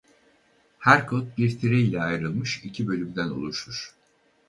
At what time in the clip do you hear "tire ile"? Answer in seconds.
1.59-2.01